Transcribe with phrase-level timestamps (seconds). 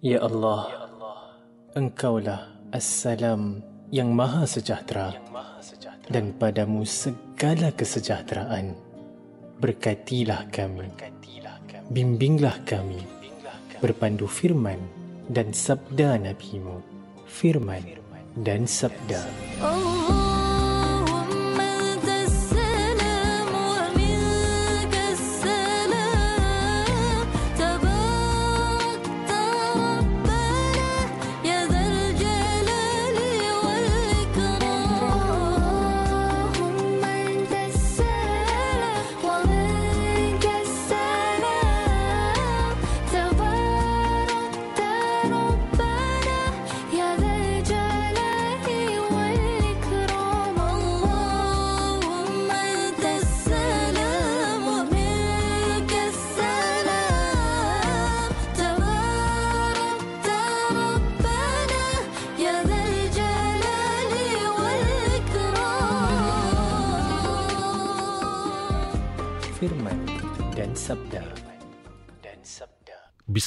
[0.00, 0.88] Ya Allah,
[1.76, 3.60] Engkaulah Assalam
[3.92, 5.12] yang Maha Sejahtera.
[6.08, 8.72] Dan padamu segala kesejahteraan.
[9.60, 10.88] Berkatilah kami,
[11.92, 13.04] bimbinglah kami,
[13.84, 14.80] berpandu firman
[15.28, 16.80] dan sabda NabiMu,
[17.28, 17.84] firman
[18.40, 19.20] dan sabda.
[19.60, 20.09] Allah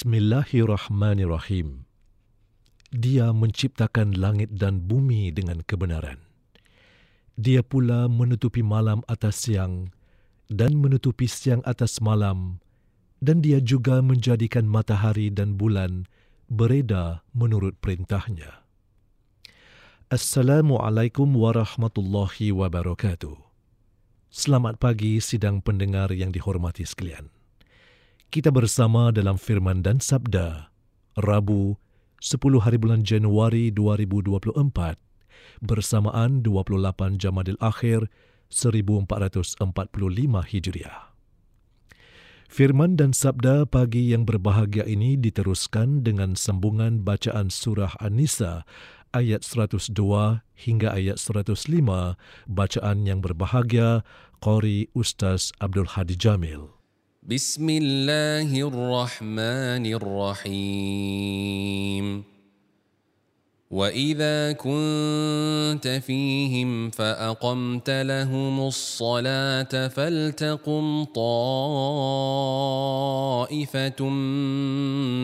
[0.04, 1.88] Bismillahirrahmanirrahim
[2.92, 6.20] Dia menciptakan langit dan bumi dengan kebenaran
[7.40, 9.96] Dia pula menutupi malam atas siang
[10.52, 12.59] dan menutupi siang atas malam
[13.24, 16.04] dan dia juga menjadikan matahari dan bulan
[16.52, 18.59] bereda menurut perintahnya.
[20.12, 23.40] Assalamualaikum warahmatullahi wabarakatuh.
[24.28, 27.31] Selamat pagi sidang pendengar yang dihormati sekalian.
[28.34, 30.73] Kita bersama dalam firman dan sabda
[31.22, 31.78] Rabu
[32.17, 34.58] 10 hari bulan Januari 2024
[35.62, 38.09] bersamaan 28 Jamadil Akhir
[38.50, 39.62] 1445
[40.50, 41.14] Hijriah.
[42.50, 48.66] Firman dan sabda pagi yang berbahagia ini diteruskan dengan sambungan bacaan surah An-Nisa
[49.14, 49.94] ayat 102
[50.58, 51.70] hingga ayat 105
[52.50, 54.02] bacaan yang berbahagia
[54.41, 56.72] Qari Ustaz Abdul Hadi Jamil.
[57.28, 59.85] بسم الله الرحمن
[60.44, 62.23] الرحيم.
[63.72, 71.69] وإذا كنت فيهم فأقمت لهم الصلاة فلتقم طائفة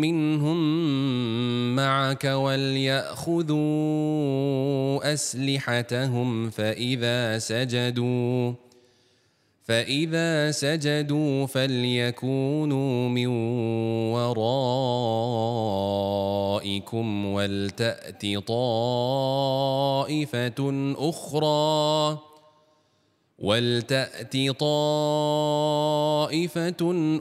[0.00, 0.58] منهم
[1.76, 3.58] معك وليأخذوا
[5.12, 8.52] أسلحتهم فإذا سجدوا
[9.64, 13.26] فإذا سجدوا فليكونوا من
[14.12, 15.16] ورائكم
[17.26, 19.32] ولتأت طائفة
[20.98, 22.18] أخرى.
[23.38, 25.18] ولتات طائفه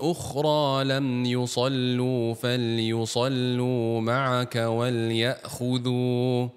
[0.01, 6.47] أخرى لم يصلوا فليصلوا معك ولياخذوا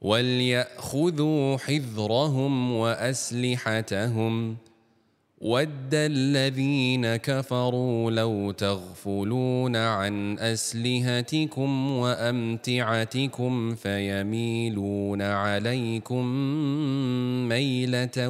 [0.00, 4.56] ولياخذوا حذرهم واسلحتهم
[5.44, 16.26] ود الذين كفروا لو تغفلون عن أسلهتكم وأمتعتكم فيميلون عليكم
[17.48, 18.28] ميلة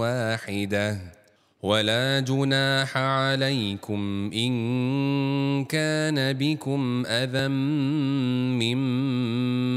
[0.00, 1.19] واحدة.
[1.62, 8.78] ولا جناح عليكم إن كان بكم أذى من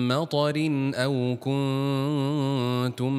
[0.08, 0.56] مطر
[0.96, 3.14] أو كنتم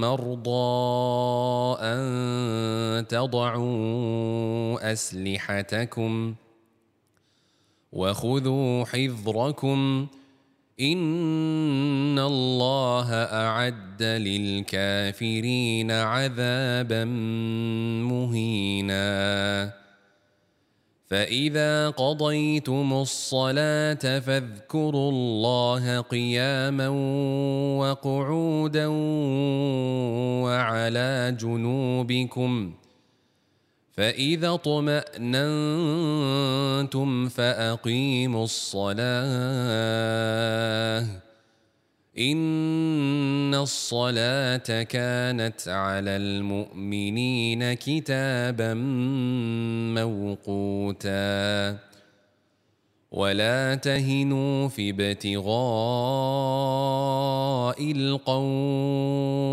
[0.00, 6.34] مرضى أن تضعوا أسلحتكم
[7.92, 10.06] وخذوا حذركم
[10.82, 17.04] ان الله اعد للكافرين عذابا
[18.04, 19.72] مهينا
[21.06, 26.88] فاذا قضيتم الصلاه فاذكروا الله قياما
[27.78, 28.86] وقعودا
[30.44, 32.72] وعلى جنوبكم
[33.92, 35.28] فإذا اطمأننتم
[37.28, 39.06] فأقيموا الصلاة.
[42.18, 48.74] إن الصلاة كانت على المؤمنين كتابا
[49.94, 51.78] موقوتا.
[53.10, 55.52] ولا تهنوا في ابتغاء
[57.92, 59.52] القوم.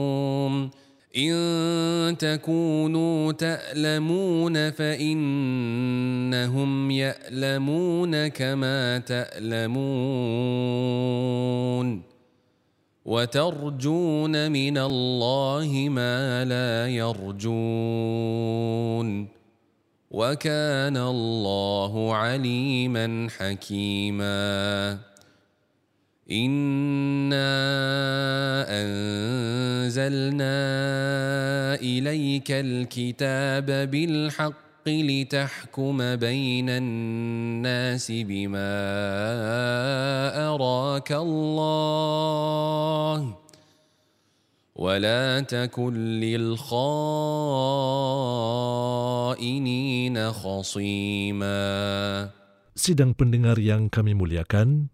[1.19, 5.31] إن تكونوا تألمون فإنهم
[6.91, 10.49] يألمون كما تألمون
[13.05, 18.29] وترجون من الله ما لا يرجون
[20.11, 24.97] وكان الله عليما حكيما
[26.29, 27.49] انا
[28.69, 30.57] انزلنا
[31.81, 38.77] اليك الكتاب بالحق لتحكم بين الناس بما
[40.53, 41.49] اراك الله
[44.75, 47.11] ولا تكن للخائنين
[50.31, 52.29] خصيما
[52.79, 54.87] Sidang pendengar yang kami muliakan,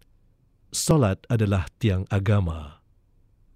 [0.76, 2.84] solat adalah tiang agama.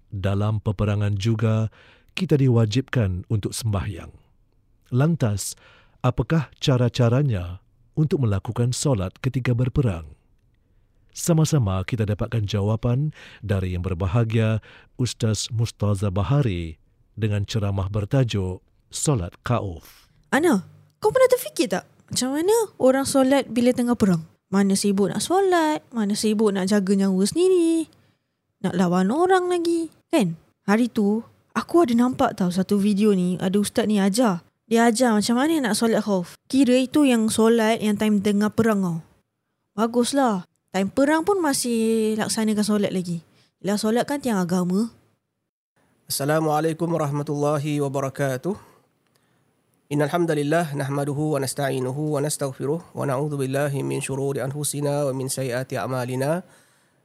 [0.09, 1.69] Dalam peperangan juga,
[2.17, 4.09] kita diwajibkan untuk sembahyang.
[4.91, 5.55] Lantas,
[6.01, 7.61] apakah cara-caranya
[7.93, 10.17] untuk melakukan solat ketika berperang?
[11.11, 13.11] Sama-sama kita dapatkan jawapan
[13.43, 14.63] dari yang berbahagia
[14.95, 16.79] Ustaz Mustaza Bahari
[17.19, 20.07] dengan ceramah bertajuk Solat Kauf.
[20.31, 20.63] Ana,
[21.03, 21.83] kau pernah terfikir tak?
[22.07, 24.30] Macam mana orang solat bila tengah perang?
[24.51, 27.87] Mana sibuk nak solat, mana sibuk nak jaga nyawa sendiri.
[28.59, 29.87] Nak lawan orang lagi.
[30.11, 30.35] Kan?
[30.67, 31.23] Hari tu,
[31.55, 34.43] aku ada nampak tau satu video ni, ada ustaz ni ajar.
[34.67, 36.35] Dia ajar macam mana nak solat khauf.
[36.51, 38.97] Kira itu yang solat yang time tengah perang tau.
[39.71, 40.43] Baguslah.
[40.71, 43.23] Time perang pun masih laksanakan solat lagi.
[43.63, 44.91] Lah solat kan tiang agama.
[46.11, 48.70] Assalamualaikum warahmatullahi wabarakatuh.
[49.91, 56.43] إن الحمد لله نحمده ونستعينه ونستغفره ونعوذ بالله من شرور أنفسنا ومن سيئات أعمالنا.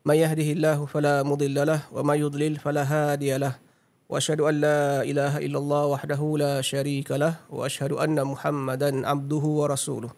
[0.07, 3.59] من يهده الله فلا مضل له وما يضلل فلا هادي له.
[4.07, 10.11] وأشهد أن لا إله إلا الله وحده لا شريك له وأشهد أن محمدا عبده ورسوله.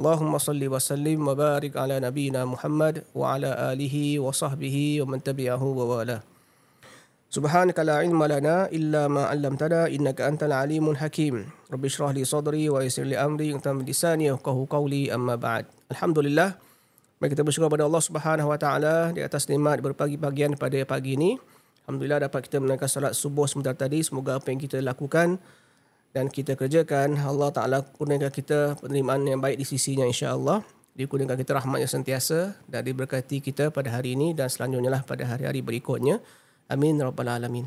[0.00, 6.35] اللهم صل وسلم وبارك على نبينا محمد وعلى آله وصحبه ومن تبعه ووالاه.
[7.26, 11.50] Subhanaka la ilma lana illa ma 'allamtana innaka antal alimul hakim.
[11.66, 15.66] Rabbi shrah li sadri wa yassir li amri wa tammi lisani yafqahu qawli amma ba'd.
[15.90, 16.54] Alhamdulillah.
[17.18, 21.34] Mari kita bersyukur kepada Allah Subhanahu wa taala di atas nikmat berpagi-pagian pada pagi ini.
[21.86, 24.02] Alhamdulillah dapat kita menunaikan solat subuh sebentar tadi.
[24.06, 25.38] Semoga apa yang kita lakukan
[26.14, 30.64] dan kita kerjakan Allah Ta'ala kurniakan kita penerimaan yang baik di sisinya insya-Allah.
[30.96, 35.60] kurniakan kita rahmatnya sentiasa dan diberkati kita pada hari ini dan selanjutnya lah pada hari-hari
[35.60, 36.24] berikutnya.
[36.66, 37.66] Amin Rabbal Alamin.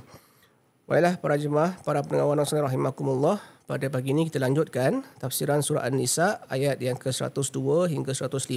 [0.84, 3.40] Baiklah para jemaah, para pendengar wanita rahimakumullah.
[3.64, 8.50] Pada pagi ini kita lanjutkan tafsiran surah An-Nisa ayat yang ke-102 hingga 105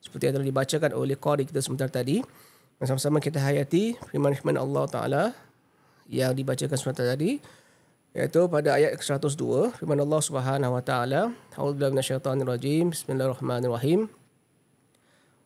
[0.00, 2.18] seperti yang telah dibacakan oleh qari kita sebentar tadi.
[2.80, 5.24] Dan sama-sama kita hayati firman-firman Allah Taala
[6.10, 7.38] yang dibacakan sebentar tadi
[8.10, 14.10] iaitu pada ayat ke-102 firman Allah Subhanahu wa taala A'udzu minasyaitonir rajim Bismillahirrahmanirrahim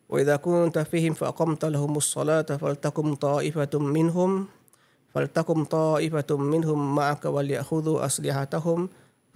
[0.09, 4.47] وإذا كنت فيهم فأقمت لهم الصلاة فلتكن طائفة منهم
[5.13, 8.89] فلتكن طائفة منهم معك وليأخذوا أسلحتهم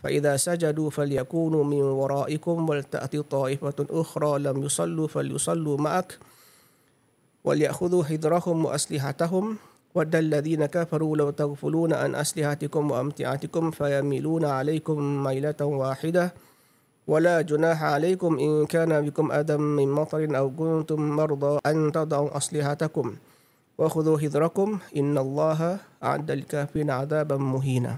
[0.04, 6.20] فإذا سجدوا فليكونوا من ورائكم ولتأتي طائفة أخرى لم يصلوا فليصلوا معك
[7.44, 9.58] وليأخذوا حذرهم وأسلحتهم.
[9.96, 16.34] ود الذين كفروا لو تغفلون عن أسلحتكم وأمتعتكم فيميلون عليكم ميلة واحدة.
[17.09, 23.07] ولا جناح عليكم إن كان بكم أذى من مطر أو كنتم مرضى أن تضعوا أسلحتكم
[23.79, 25.61] وخذوا حذركم إن الله
[26.01, 27.97] أعد للكافرين عذابا مهينا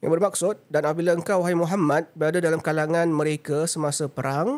[0.00, 4.56] Yang bermaksud, dan apabila engkau, wahai Muhammad, berada dalam kalangan mereka semasa perang,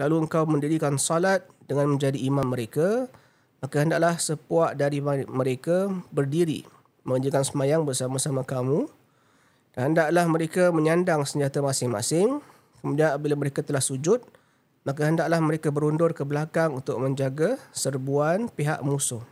[0.00, 3.04] lalu engkau mendirikan salat dengan menjadi imam mereka,
[3.60, 6.64] maka hendaklah sepuak dari mereka berdiri,
[7.04, 8.88] mengerjakan semayang bersama-sama kamu,
[9.76, 12.42] dan hendaklah mereka menyandang senjata masing-masing.
[12.83, 14.19] Kemudian apabila mereka telah sujud,
[14.83, 19.23] maka hendaklah mereka berundur ke belakang untuk menjaga serbuan pihak musuh.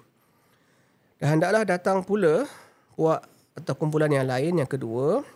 [1.20, 2.48] Dan hendaklah datang pula
[2.96, 5.28] puak atau kumpulan yang lain yang kedua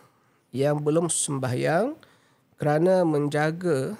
[0.48, 1.92] yang belum sembahyang
[2.56, 3.92] kerana menjaga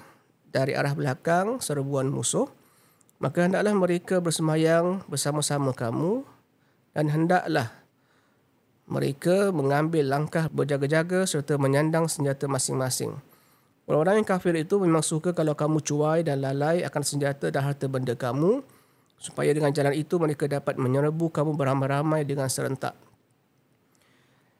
[0.49, 2.49] dari arah belakang serbuan musuh.
[3.21, 6.25] Maka hendaklah mereka bersembahyang bersama-sama kamu
[6.97, 7.69] dan hendaklah
[8.89, 13.13] mereka mengambil langkah berjaga-jaga serta menyandang senjata masing-masing.
[13.87, 17.87] Orang-orang yang kafir itu memang suka kalau kamu cuai dan lalai akan senjata dan harta
[17.87, 18.59] benda kamu
[19.15, 22.99] supaya dengan jalan itu mereka dapat menyerbu kamu beramai-ramai dengan serentak.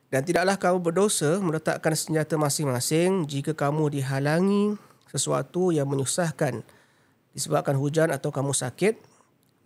[0.08, 4.80] Dan tidaklah kamu berdosa meletakkan senjata masing-masing jika kamu dihalangi
[5.12, 6.64] sesuatu yang menyusahkan
[7.36, 8.96] disebabkan hujan atau kamu sakit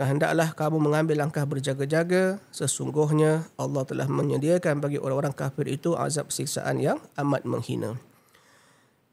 [0.02, 6.34] dan hendaklah kamu mengambil langkah berjaga-jaga sesungguhnya Allah telah menyediakan bagi orang-orang kafir itu azab
[6.34, 8.02] siksaan yang amat menghina.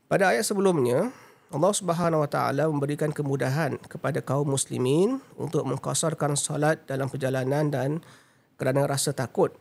[0.08, 1.12] Pada ayat sebelumnya,
[1.52, 8.00] Allah Subhanahu Wa Taala memberikan kemudahan kepada kaum muslimin untuk mengkasarkan salat dalam perjalanan dan
[8.56, 9.52] kerana rasa takut.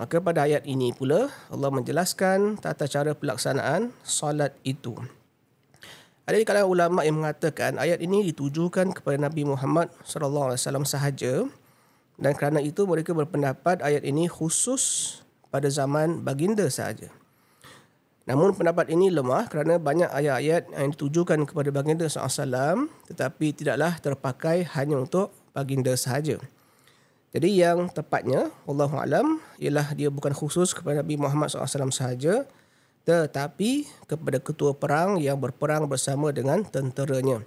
[0.00, 4.96] Maka pada ayat ini pula Allah menjelaskan tata cara pelaksanaan solat itu.
[6.24, 10.88] Ada di kalangan ulama yang mengatakan ayat ini ditujukan kepada Nabi Muhammad sallallahu alaihi wasallam
[10.88, 11.44] sahaja
[12.16, 15.20] dan kerana itu mereka berpendapat ayat ini khusus
[15.52, 17.12] pada zaman baginda sahaja.
[18.28, 24.68] Namun pendapat ini lemah kerana banyak ayat-ayat yang ditujukan kepada baginda SAW tetapi tidaklah terpakai
[24.76, 26.36] hanya untuk baginda sahaja.
[27.32, 32.48] Jadi yang tepatnya, Allah Alam, ialah dia bukan khusus kepada Nabi Muhammad SAW sahaja,
[33.04, 37.44] tetapi kepada ketua perang yang berperang bersama dengan tenteranya.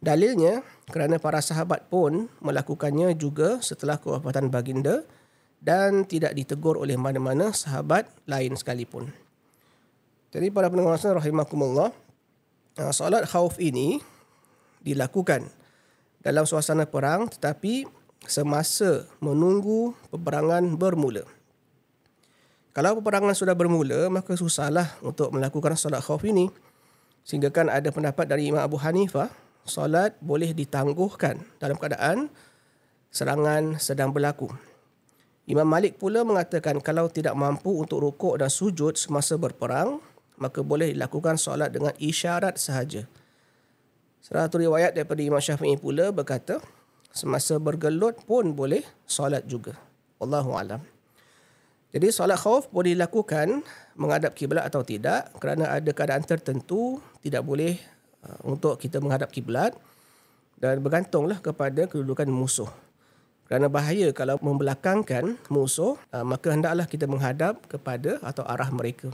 [0.00, 5.04] Dalilnya, kerana para sahabat pun melakukannya juga setelah kewafatan baginda
[5.60, 9.25] dan tidak ditegur oleh mana-mana sahabat lain sekalipun.
[10.34, 11.94] Jadi para pendengar rahimakumullah,
[12.80, 14.02] uh, solat khauf ini
[14.82, 15.46] dilakukan
[16.22, 17.86] dalam suasana perang tetapi
[18.26, 21.22] semasa menunggu peperangan bermula.
[22.76, 26.52] Kalau peperangan sudah bermula, maka susahlah untuk melakukan solat khauf ini.
[27.24, 29.32] Sehingga kan ada pendapat dari Imam Abu Hanifah,
[29.64, 32.28] solat boleh ditangguhkan dalam keadaan
[33.08, 34.52] serangan sedang berlaku.
[35.46, 40.02] Imam Malik pula mengatakan kalau tidak mampu untuk rukuk dan sujud semasa berperang,
[40.36, 43.08] maka boleh dilakukan solat dengan isyarat sahaja.
[44.20, 46.58] Salah satu riwayat daripada Imam Syafi'i pula berkata,
[47.14, 49.78] semasa bergelut pun boleh solat juga.
[50.20, 50.80] Allahu alam.
[51.96, 53.64] Jadi solat khauf boleh dilakukan
[53.96, 57.80] menghadap kiblat atau tidak kerana ada keadaan tertentu tidak boleh
[58.20, 59.72] uh, untuk kita menghadap kiblat
[60.60, 62.68] dan bergantunglah kepada kedudukan musuh.
[63.46, 69.08] Kerana bahaya kalau membelakangkan musuh, uh, maka hendaklah kita menghadap kepada atau arah mereka.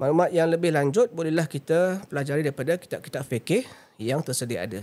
[0.00, 3.64] Maklumat yang lebih lanjut bolehlah kita pelajari daripada kitab-kitab fikih
[4.00, 4.80] yang tersedia ada.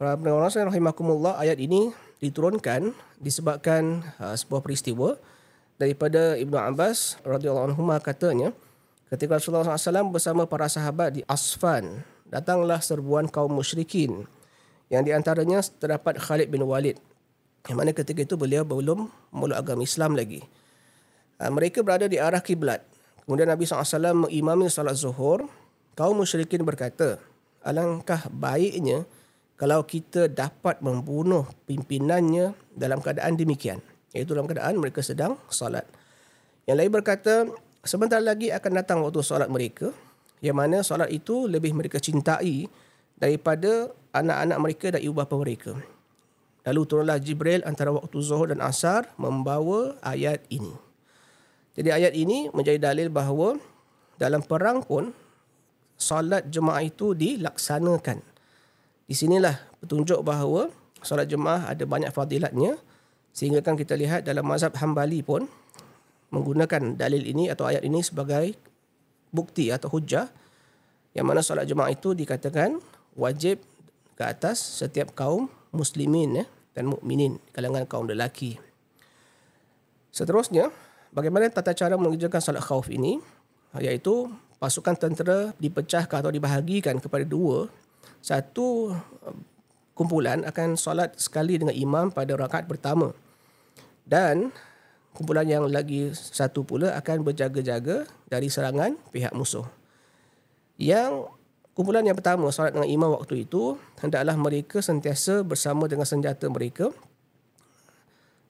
[0.00, 1.92] Para pendengar rahimakumullah ayat ini
[2.24, 5.20] diturunkan disebabkan uh, sebuah peristiwa
[5.80, 8.52] daripada Ibnu Abbas radhiyallahu anhu katanya
[9.08, 14.28] ketika Rasulullah SAW bersama para sahabat di Asfan datanglah serbuan kaum musyrikin
[14.92, 17.00] yang di antaranya terdapat Khalid bin Walid
[17.68, 20.40] yang mana ketika itu beliau belum memeluk agama Islam lagi.
[21.40, 22.84] Uh, mereka berada di arah kiblat.
[23.30, 25.46] Kemudian Nabi SAW mengimami salat zuhur.
[25.94, 27.22] Kaum musyrikin berkata,
[27.62, 29.06] alangkah baiknya
[29.54, 33.78] kalau kita dapat membunuh pimpinannya dalam keadaan demikian.
[34.10, 35.86] Iaitu dalam keadaan mereka sedang solat.
[36.66, 37.46] Yang lain berkata,
[37.86, 39.94] sebentar lagi akan datang waktu solat mereka,
[40.42, 42.66] yang mana solat itu lebih mereka cintai
[43.14, 45.78] daripada anak-anak mereka dan ibu bapa mereka.
[46.66, 50.89] Lalu turunlah Jibril antara waktu Zuhur dan Asar membawa ayat ini.
[51.74, 53.56] Jadi ayat ini menjadi dalil bahawa
[54.18, 55.14] dalam perang pun
[55.96, 58.18] solat jemaah itu dilaksanakan.
[59.06, 60.68] Di sinilah petunjuk bahawa
[61.00, 62.76] solat jemaah ada banyak fadilatnya
[63.30, 65.46] sehingga kan kita lihat dalam mazhab Hambali pun
[66.34, 68.54] menggunakan dalil ini atau ayat ini sebagai
[69.30, 70.30] bukti atau hujah
[71.14, 72.78] yang mana solat jemaah itu dikatakan
[73.18, 73.62] wajib
[74.14, 78.58] ke atas setiap kaum muslimin ya, dan mukminin kalangan kaum lelaki.
[80.10, 80.70] Seterusnya,
[81.14, 83.22] bagaimana tata cara mengerjakan solat khauf ini?
[83.78, 84.26] Iaitu
[84.58, 87.70] pasukan tentera dipecahkan atau dibahagikan kepada dua
[88.20, 88.92] satu
[89.96, 93.12] kumpulan akan solat sekali dengan imam pada rakaat pertama.
[94.04, 94.52] Dan
[95.16, 99.64] kumpulan yang lagi satu pula akan berjaga-jaga dari serangan pihak musuh.
[100.80, 101.32] Yang
[101.76, 106.92] kumpulan yang pertama solat dengan imam waktu itu hendaklah mereka sentiasa bersama dengan senjata mereka.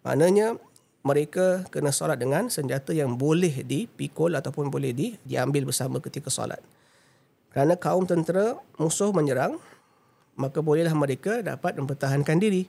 [0.07, 0.57] Maknanya
[1.01, 6.61] mereka kena solat dengan senjata yang boleh dipikul ataupun boleh di, diambil bersama ketika solat.
[7.51, 9.57] Kerana kaum tentera musuh menyerang,
[10.37, 12.69] maka bolehlah mereka dapat mempertahankan diri.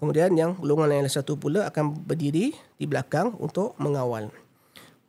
[0.00, 4.32] Kemudian yang golongan yang satu pula akan berdiri di belakang untuk mengawal.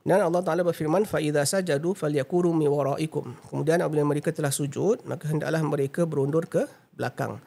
[0.05, 3.33] Dan Allah Taala berfirman fa idza sajadu falyakuru mi waraikum.
[3.49, 7.41] Kemudian apabila mereka telah sujud, maka hendaklah mereka berundur ke belakang.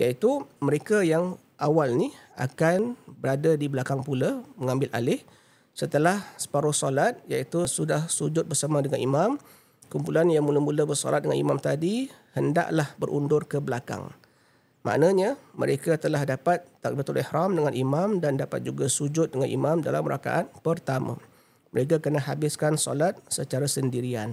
[0.00, 2.08] Iaitu mereka yang awal ni
[2.40, 5.20] akan berada di belakang pula mengambil alih
[5.76, 9.30] setelah separuh solat iaitu sudah sujud bersama dengan imam
[9.92, 14.08] kumpulan yang mula-mula bersolat dengan imam tadi hendaklah berundur ke belakang.
[14.80, 20.00] Maknanya mereka telah dapat takbiratul ihram dengan imam dan dapat juga sujud dengan imam dalam
[20.08, 21.20] rakaat pertama.
[21.76, 24.32] Mereka kena habiskan solat secara sendirian.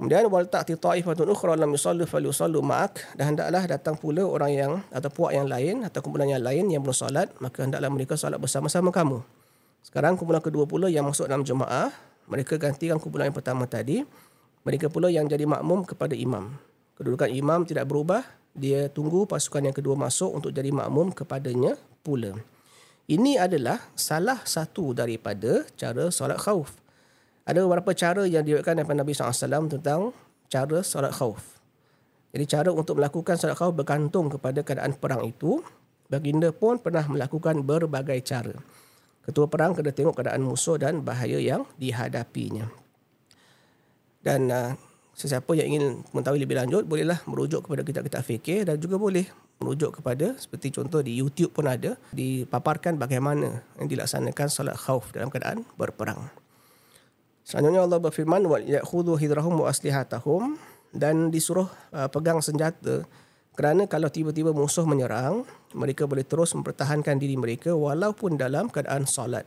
[0.00, 4.72] Kemudian wal ta'ti ta'ifatun ukhra lam yusallu falyusallu ma'ak dan hendaklah datang pula orang yang
[4.90, 8.42] atau puak yang lain atau kumpulan yang lain yang belum solat maka hendaklah mereka solat
[8.42, 9.22] bersama-sama kamu.
[9.86, 11.92] Sekarang kumpulan kedua pula yang masuk dalam jemaah
[12.32, 14.04] mereka gantikan kumpulan yang pertama tadi.
[14.62, 16.54] Mereka pula yang jadi makmum kepada imam.
[16.94, 18.22] Kedudukan imam tidak berubah.
[18.52, 22.36] Dia tunggu pasukan yang kedua masuk untuk jadi makmum kepadanya pula.
[23.04, 26.81] Ini adalah salah satu daripada cara solat khauf.
[27.42, 30.14] Ada beberapa cara yang diriwayatkan daripada Nabi SAW tentang
[30.46, 31.58] cara solat khauf.
[32.32, 35.58] Jadi cara untuk melakukan solat khauf bergantung kepada keadaan perang itu.
[36.06, 38.52] Baginda pun pernah melakukan berbagai cara.
[39.24, 42.68] Ketua perang kena tengok keadaan musuh dan bahaya yang dihadapinya.
[44.20, 44.76] Dan uh,
[45.16, 49.24] sesiapa yang ingin mengetahui lebih lanjut bolehlah merujuk kepada kitab-kitab fikih dan juga boleh
[49.62, 55.30] merujuk kepada seperti contoh di YouTube pun ada dipaparkan bagaimana yang dilaksanakan solat khauf dalam
[55.30, 56.41] keadaan berperang.
[57.42, 60.54] Selanjutnya Allah berfirman wa ya'khudhu hidrahum wa aslihatahum
[60.94, 63.02] dan disuruh uh, pegang senjata
[63.52, 65.44] kerana kalau tiba-tiba musuh menyerang
[65.76, 69.44] mereka boleh terus mempertahankan diri mereka walaupun dalam keadaan solat.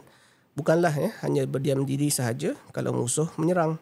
[0.55, 3.75] Bukanlah ya, hanya berdiam diri sahaja kalau musuh menyerang.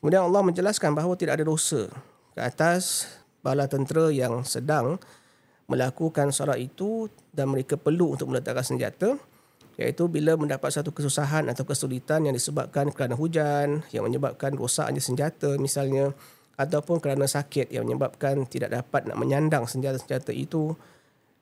[0.00, 1.90] Kemudian Allah menjelaskan bahawa tidak ada dosa
[2.32, 3.10] ke atas
[3.40, 5.00] bala tentera yang sedang
[5.70, 9.14] melakukan solat itu dan mereka perlu untuk meletakkan senjata
[9.80, 15.56] iaitu bila mendapat satu kesusahan atau kesulitan yang disebabkan kerana hujan yang menyebabkan rosaknya senjata
[15.56, 16.12] misalnya
[16.60, 20.76] ataupun kerana sakit yang menyebabkan tidak dapat nak menyandang senjata-senjata itu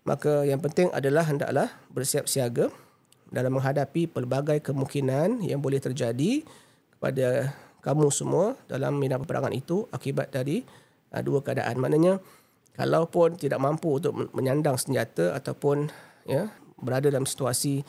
[0.07, 2.71] maka yang penting adalah hendaklah bersiap siaga
[3.29, 6.47] dalam menghadapi pelbagai kemungkinan yang boleh terjadi
[6.97, 7.53] kepada
[7.85, 10.65] kamu semua dalam medan peperangan itu akibat dari
[11.13, 11.77] uh, dua keadaan.
[11.77, 12.25] Maknanya
[12.73, 15.93] kalau pun tidak mampu untuk menyandang senjata ataupun
[16.25, 17.83] ya berada dalam situasi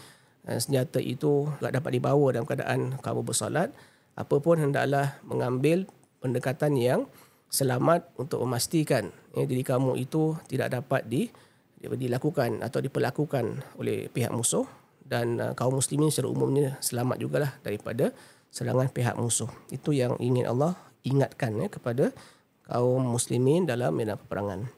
[0.48, 3.70] senjata itu tidak dapat dibawa dalam keadaan kamu bersolat,
[4.16, 5.88] apa pun hendaklah mengambil
[6.20, 7.02] pendekatan yang
[7.50, 11.32] selamat untuk memastikan ya, diri kamu itu tidak dapat di,
[11.80, 14.68] dilakukan atau diperlakukan oleh pihak musuh
[15.02, 18.14] dan uh, kaum muslimin secara umumnya selamat jugalah daripada
[18.54, 19.50] serangan pihak musuh.
[19.74, 22.14] Itu yang ingin Allah ingatkan ya, kepada
[22.70, 24.70] kaum muslimin dalam medan peperangan.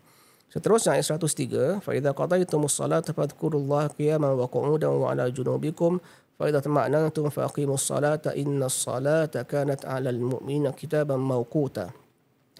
[0.52, 6.04] Seterusnya ayat 103, fa idza qadaytumus salata fadhkurullaha qiyaman wa qu'udan wa 'ala junubikum
[6.36, 11.96] fa idza tama'nantum faqimus salata innas salata kanat 'alal mu'minina kitaban mawquta.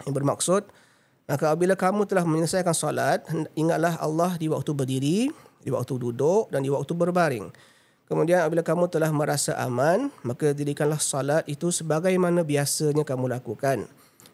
[0.08, 0.62] Yang bermaksud
[1.28, 3.22] maka apabila kamu telah menyelesaikan salat
[3.54, 5.30] ingatlah Allah di waktu berdiri,
[5.62, 7.46] di waktu duduk dan di waktu berbaring.
[8.10, 13.88] Kemudian apabila kamu telah merasa aman, maka dirikanlah salat itu sebagaimana biasanya kamu lakukan.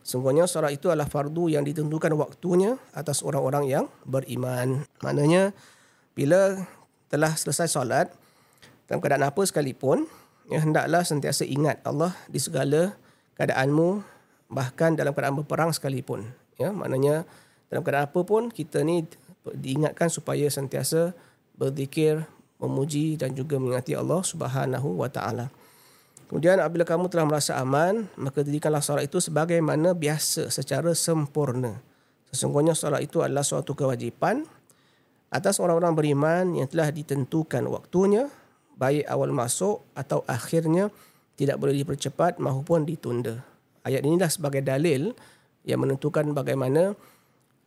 [0.08, 4.88] Sungguhnya salat itu adalah fardu yang ditentukan waktunya atas orang-orang yang beriman.
[5.04, 5.52] Maknanya
[6.16, 6.64] bila
[7.12, 8.08] telah selesai salat
[8.88, 10.08] dalam keadaan apa sekalipun,
[10.48, 12.96] ya hendaklah sentiasa ingat Allah di segala
[13.36, 14.00] keadaanmu
[14.48, 16.24] bahkan dalam keadaan berperang sekalipun.
[16.56, 17.28] Ya, maknanya
[17.68, 19.04] dalam keadaan apa pun kita ni
[19.44, 21.12] diingatkan supaya sentiasa
[21.52, 22.24] berzikir,
[22.56, 25.52] memuji dan juga mengingati Allah Subhanahu wa taala.
[26.28, 31.80] Kemudian apabila kamu telah merasa aman, maka dirikanlah solat itu sebagaimana biasa secara sempurna.
[32.28, 34.44] Sesungguhnya solat itu adalah suatu kewajipan
[35.32, 38.28] atas orang-orang beriman yang telah ditentukan waktunya,
[38.76, 40.92] baik awal masuk atau akhirnya
[41.40, 43.40] tidak boleh dipercepat maupun ditunda.
[43.80, 45.16] Ayat inilah sebagai dalil
[45.64, 46.92] yang menentukan bagaimana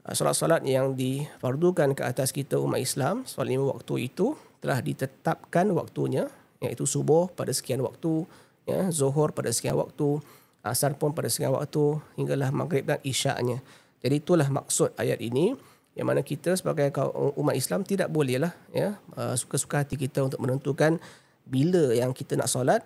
[0.06, 5.66] uh, solat-solat yang difardukan ke atas kita umat Islam, solat lima waktu itu telah ditetapkan
[5.74, 6.30] waktunya
[6.62, 8.30] iaitu subuh pada sekian waktu
[8.66, 10.22] ya zuhur pada sekian waktu
[10.62, 13.62] asar pun pada sekian waktu hinggalah maghrib dan isyaknya
[14.02, 15.58] jadi itulah maksud ayat ini
[15.92, 16.88] yang mana kita sebagai
[17.36, 21.02] umat Islam tidak bolehlah ya uh, suka-suka hati kita untuk menentukan
[21.44, 22.82] bila yang kita nak solat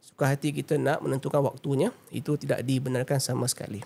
[0.00, 3.84] suka hati kita nak menentukan waktunya itu tidak dibenarkan sama sekali.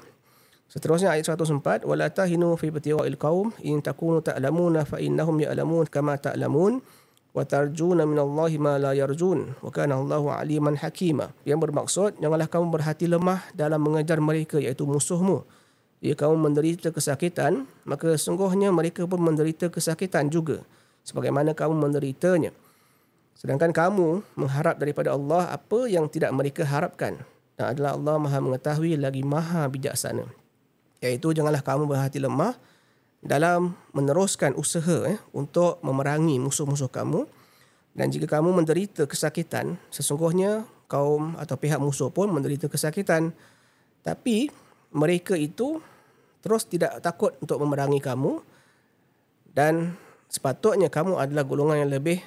[0.71, 6.19] Seterusnya ayat 104 wala tahinu fi batira'il qaum in takunu ta'lamuna fa innahum ya'lamun kama
[6.19, 6.83] ta'lamun
[7.35, 12.47] wa tarjuna min Allah ma la yarjun wa kana Allahu aliman hakima yang bermaksud janganlah
[12.47, 15.43] kamu berhati lemah dalam mengejar mereka iaitu musuhmu.
[15.99, 20.63] Jika kamu menderita kesakitan maka sungguhnya mereka pun menderita kesakitan juga
[21.03, 22.55] sebagaimana kamu menderitanya.
[23.35, 27.19] Sedangkan kamu mengharap daripada Allah apa yang tidak mereka harapkan.
[27.55, 30.27] Dan adalah Allah Maha mengetahui lagi Maha bijaksana.
[31.03, 32.57] Iaitu janganlah kamu berhati lemah
[33.25, 37.25] dalam meneruskan usaha eh, untuk memerangi musuh-musuh kamu.
[37.97, 43.33] Dan jika kamu menderita kesakitan sesungguhnya kaum atau pihak musuh pun menderita kesakitan.
[44.05, 44.53] Tapi
[44.93, 45.81] mereka itu
[46.45, 48.45] terus tidak takut untuk memerangi kamu.
[49.55, 49.97] Dan
[50.29, 52.21] sepatutnya kamu adalah golongan yang lebih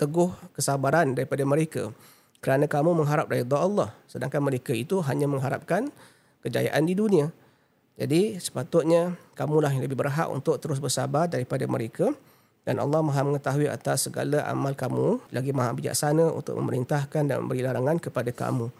[0.00, 1.92] teguh kesabaran daripada mereka.
[2.40, 3.92] Kerana kamu mengharap redha Allah.
[4.08, 5.92] Sedangkan mereka itu hanya mengharapkan
[6.40, 7.28] kejayaan di dunia
[8.00, 12.16] jadi sepatutnya kamulah yang lebih berhak untuk terus bersabar daripada mereka
[12.64, 17.60] dan Allah Maha mengetahui atas segala amal kamu lagi Maha bijaksana untuk memerintahkan dan memberi
[17.60, 18.72] larangan kepada kamu.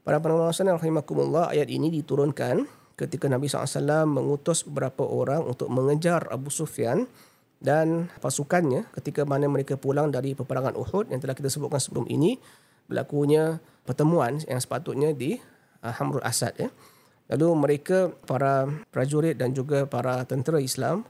[0.00, 2.64] Para penonton yang rahimakumullah ayat ini diturunkan
[2.96, 7.04] ketika Nabi SAW mengutus beberapa orang untuk mengejar Abu Sufyan
[7.62, 12.40] dan pasukannya ketika mana mereka pulang dari peperangan Uhud yang telah kita sebutkan sebelum ini
[12.88, 15.38] berlakunya pertemuan yang sepatutnya di
[15.84, 16.72] uh, Hamrul Asad ya.
[17.32, 21.08] Lalu mereka para prajurit dan juga para tentera Islam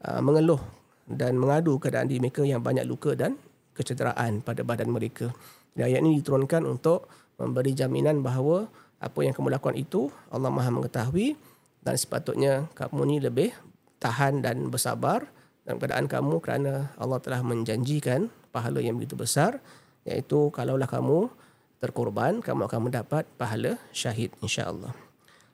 [0.00, 0.60] uh, mengeluh
[1.04, 3.36] dan mengadu keadaan di mereka yang banyak luka dan
[3.76, 5.28] kecederaan pada badan mereka.
[5.76, 8.64] Dan ayat ini diturunkan untuk memberi jaminan bahawa
[8.98, 11.38] apa yang kamu lakukan itu Allah Maha mengetahui
[11.84, 13.54] dan sepatutnya kamu ni lebih
[14.02, 15.28] tahan dan bersabar
[15.62, 19.62] dalam keadaan kamu kerana Allah telah menjanjikan pahala yang begitu besar
[20.02, 21.30] iaitu kalaulah kamu
[21.78, 25.07] terkorban kamu akan mendapat pahala syahid insya-Allah.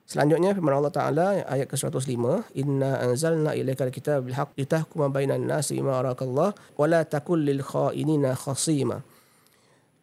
[0.05, 5.81] Selanjutnya firman Allah Taala ayat ke-105 inna anzalna ilaikal kitaba bil haqq litahkuma bainan nasi
[5.81, 9.01] bima arakallah wa la takul lil khainina khasima.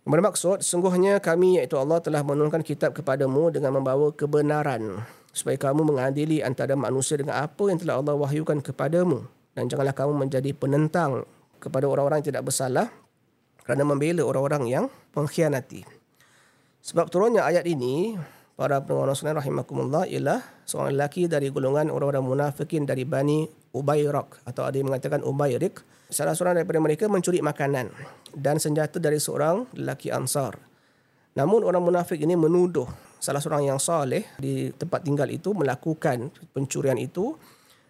[0.02, 6.42] Bermaksud sungguhnya kami iaitu Allah telah menurunkan kitab kepadamu dengan membawa kebenaran supaya kamu mengadili
[6.42, 9.22] antara manusia dengan apa yang telah Allah wahyukan kepadamu
[9.54, 11.22] dan janganlah kamu menjadi penentang
[11.62, 12.90] kepada orang-orang yang tidak bersalah
[13.62, 14.84] kerana membela orang-orang yang
[15.14, 15.86] mengkhianati.
[16.82, 18.18] Sebab turunnya ayat ini
[18.56, 24.68] para pendengar sekalian rahimakumullah ialah seorang lelaki dari golongan orang-orang munafikin dari Bani Ubayrak atau
[24.68, 25.80] ada yang mengatakan Ubayrik.
[26.12, 27.88] Salah seorang daripada mereka mencuri makanan
[28.36, 30.60] dan senjata dari seorang lelaki Ansar.
[31.32, 32.84] Namun orang munafik ini menuduh
[33.16, 37.32] salah seorang yang soleh di tempat tinggal itu melakukan pencurian itu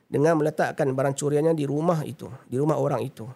[0.07, 3.27] dengan meletakkan barang curiannya di rumah itu, di rumah orang itu.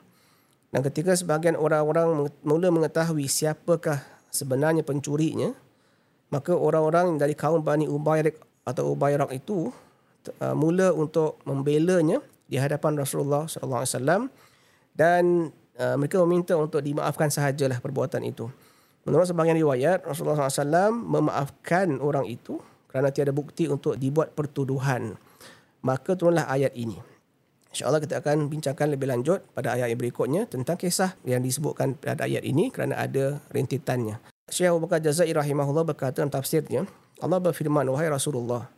[0.71, 5.57] Dan ketika sebagian orang-orang mula mengetahui siapakah sebenarnya pencurinya,
[6.31, 9.71] maka orang-orang dari kaum Bani Ubayrak atau Ubayrak itu
[10.43, 14.23] uh, mula untuk membelanya di hadapan Rasulullah sallallahu alaihi wasallam
[14.97, 15.23] dan
[15.79, 18.51] uh, mereka meminta untuk dimaafkan sahajalah perbuatan itu.
[19.07, 22.59] Menurut sebahagian riwayat Rasulullah SAW memaafkan orang itu
[22.91, 25.15] kerana tiada bukti untuk dibuat pertuduhan.
[25.87, 26.99] Maka turunlah ayat ini.
[27.71, 32.27] InsyaAllah kita akan bincangkan lebih lanjut pada ayat yang berikutnya tentang kisah yang disebutkan pada
[32.27, 34.19] ayat ini kerana ada rintitannya.
[34.47, 36.87] Syekh Abu Bakar Jazai rahimahullah berkata dalam tafsirnya,
[37.19, 38.71] Allah berfirman, Wahai Rasulullah,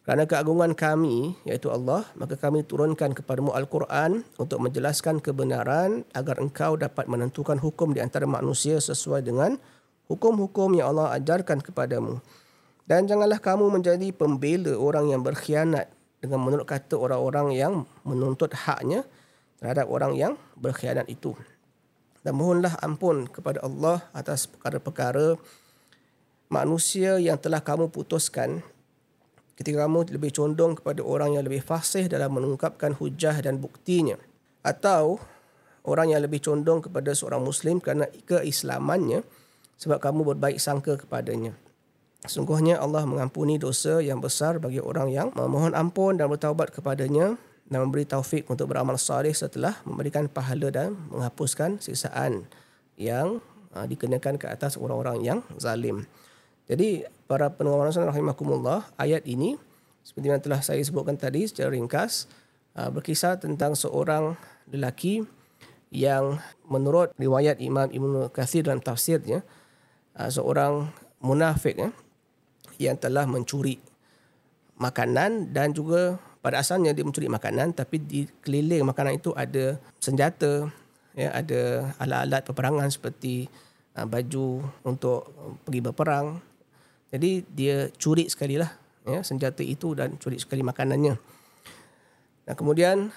[0.00, 6.80] kerana keagungan kami, iaitu Allah, maka kami turunkan kepadamu Al-Quran untuk menjelaskan kebenaran agar engkau
[6.80, 9.60] dapat menentukan hukum di antara manusia sesuai dengan
[10.08, 12.16] hukum-hukum yang Allah ajarkan kepadamu.
[12.88, 15.92] Dan janganlah kamu menjadi pembela orang yang berkhianat
[16.24, 19.04] dengan menurut kata orang-orang yang menuntut haknya
[19.60, 21.36] terhadap orang yang berkhianat itu
[22.20, 25.40] dan mohonlah ampun kepada Allah atas perkara-perkara
[26.52, 28.60] manusia yang telah kamu putuskan.
[29.56, 34.16] Ketika kamu lebih condong kepada orang yang lebih fasih dalam mengungkapkan hujah dan buktinya.
[34.64, 35.20] Atau
[35.84, 39.20] orang yang lebih condong kepada seorang muslim kerana keislamannya
[39.80, 41.56] sebab kamu berbaik sangka kepadanya.
[42.24, 47.86] Sungguhnya Allah mengampuni dosa yang besar bagi orang yang memohon ampun dan bertaubat kepadanya dan
[47.86, 52.50] memberi taufik untuk beramal salih setelah memberikan pahala dan menghapuskan siksaan
[52.98, 53.38] yang
[53.72, 56.04] uh, dikenakan ke atas orang-orang yang zalim.
[56.66, 59.54] Jadi para pendengar rasul rahimakumullah ayat ini
[60.02, 62.26] seperti yang telah saya sebutkan tadi secara ringkas
[62.74, 64.34] uh, berkisah tentang seorang
[64.66, 65.22] lelaki
[65.94, 69.46] yang menurut riwayat Imam Ibn Kathir dalam tafsirnya
[70.18, 70.90] uh, seorang
[71.22, 71.90] munafik ya,
[72.82, 73.78] yang telah mencuri
[74.80, 80.72] makanan dan juga pada asalnya dia mencuri makanan tapi di keliling makanan itu ada senjata
[81.12, 83.44] ya ada alat-alat peperangan seperti
[83.96, 85.28] uh, baju untuk
[85.68, 86.40] pergi berperang.
[87.10, 88.70] Jadi dia curi sekali lah
[89.04, 91.18] ya senjata itu dan curi sekali makanannya.
[92.46, 93.12] Dan kemudian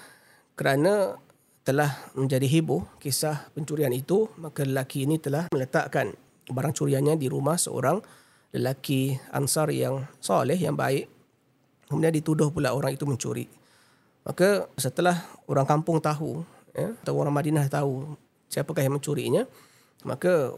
[0.58, 1.16] kerana
[1.64, 6.12] telah menjadi heboh kisah pencurian itu maka lelaki ini telah meletakkan
[6.44, 8.04] barang curiannya di rumah seorang
[8.52, 11.08] lelaki ansar yang soleh yang baik
[11.94, 13.46] Kemudian dituduh pula orang itu mencuri.
[14.26, 16.42] Maka setelah orang kampung tahu,
[16.74, 18.18] ya, atau orang Madinah tahu
[18.50, 19.46] siapakah yang mencurinya,
[20.02, 20.50] maka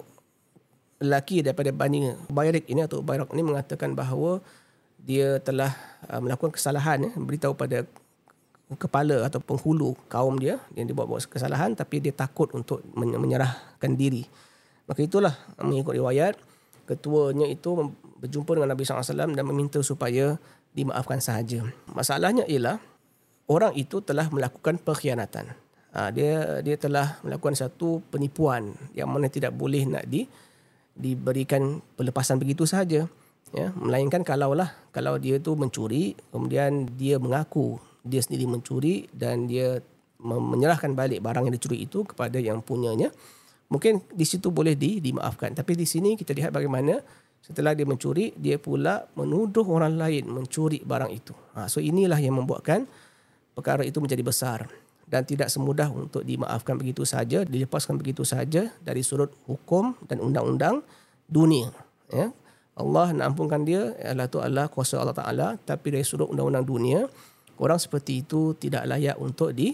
[0.96, 4.40] lelaki daripada Bani Bayrik ini atau Bayrak ini mengatakan bahawa
[4.96, 5.76] dia telah
[6.08, 7.84] uh, melakukan kesalahan, ya, beritahu pada
[8.80, 14.24] kepala atau penghulu kaum dia yang dibuat-buat kesalahan tapi dia takut untuk menyerahkan diri.
[14.88, 16.34] Maka itulah mengikut riwayat
[16.86, 20.38] ketuanya itu berjumpa dengan Nabi SAW dan meminta supaya
[20.76, 21.64] dimaafkan sahaja.
[21.88, 22.76] Masalahnya ialah
[23.48, 25.56] orang itu telah melakukan pengkhianatan.
[25.96, 30.28] Ha, dia dia telah melakukan satu penipuan yang mana tidak boleh nak di
[30.92, 33.08] diberikan pelepasan begitu sahaja.
[33.54, 39.82] Ya, melainkan kalaulah kalau dia tu mencuri, kemudian dia mengaku dia sendiri mencuri dan dia
[40.22, 43.14] menyerahkan balik barang yang dicuri itu kepada yang punyanya,
[43.70, 45.52] mungkin di situ boleh di, dimaafkan.
[45.54, 46.98] Tapi di sini kita lihat bagaimana
[47.46, 51.30] Setelah dia mencuri, dia pula menuduh orang lain mencuri barang itu.
[51.54, 52.82] Ha, so inilah yang membuatkan
[53.54, 54.66] perkara itu menjadi besar.
[55.06, 60.82] dan tidak semudah untuk dimaafkan begitu saja, dilepaskan begitu saja dari sudut hukum dan undang-undang
[61.30, 61.70] dunia.
[62.10, 62.34] Ya.
[62.76, 67.00] Allah nak ampunkan dia adalah tu Allah kuasa Allah Taala tapi dari sudut undang-undang dunia
[67.56, 69.72] orang seperti itu tidak layak untuk di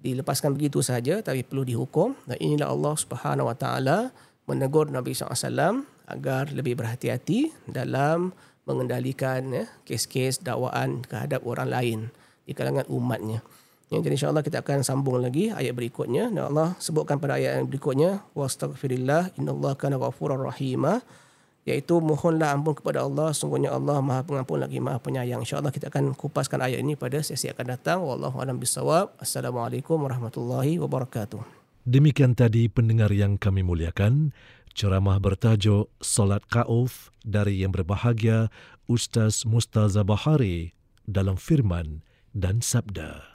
[0.00, 4.08] dilepaskan begitu saja tapi perlu dihukum dan inilah Allah Subhanahu Wa Taala
[4.48, 8.34] menegur Nabi SAW agar lebih berhati-hati dalam
[8.68, 11.98] mengendalikan ya, kes-kes dakwaan kehadap orang lain
[12.44, 13.42] di kalangan umatnya.
[13.90, 16.30] Ya, jadi insyaAllah kita akan sambung lagi ayat berikutnya.
[16.30, 18.22] Dan Allah sebutkan pada ayat yang berikutnya.
[18.38, 21.02] Wastaghfirillah innallaha kana ghafurar rahimah.
[21.66, 23.34] Iaitu mohonlah ampun kepada Allah.
[23.34, 25.42] Sungguhnya Allah maha pengampun lagi maha penyayang.
[25.42, 27.98] InsyaAllah kita akan kupaskan ayat ini pada sesi akan datang.
[28.06, 29.18] Wallahualam bisawab.
[29.18, 31.42] Assalamualaikum warahmatullahi wabarakatuh.
[31.82, 34.30] Demikian tadi pendengar yang kami muliakan.
[34.75, 38.51] Ceramah bertajuk Salat Ka'uf dari yang berbahagia
[38.91, 40.75] Ustaz Mustaza Bahari
[41.07, 42.03] dalam firman
[42.35, 43.31] dan sabda.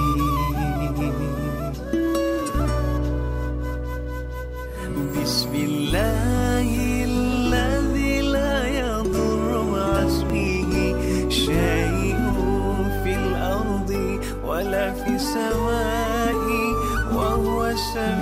[17.93, 18.20] listen